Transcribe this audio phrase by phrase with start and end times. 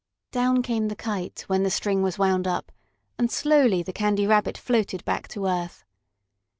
[0.31, 2.71] Down came the kite when the string was wound up,
[3.19, 5.83] and slowly the Candy Rabbit floated back to earth.